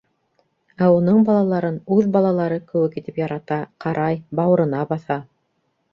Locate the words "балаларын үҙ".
1.27-2.09